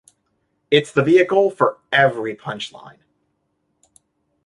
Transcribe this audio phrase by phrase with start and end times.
[0.71, 2.97] It's the vehicle for every punchline.